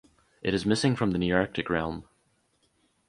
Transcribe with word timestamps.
It 0.41 0.55
is 0.55 0.65
missing 0.65 0.95
from 0.95 1.11
the 1.11 1.19
Nearctic 1.19 1.69
realm. 1.69 2.05